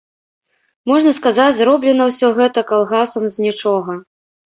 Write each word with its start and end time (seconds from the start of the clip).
Можна 0.91 1.11
сказаць, 1.19 1.55
зроблена 1.59 2.03
ўсё 2.09 2.33
гэта 2.41 2.67
калгасам 2.75 3.23
з 3.33 3.49
нічога. 3.49 4.05